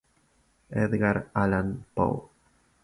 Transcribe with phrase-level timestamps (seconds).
[0.85, 2.21] Edgar Allan Poe.